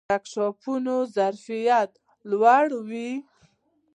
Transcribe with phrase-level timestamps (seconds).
[0.09, 1.91] ورکشاپونه ظرفیت
[2.29, 3.11] لوړوي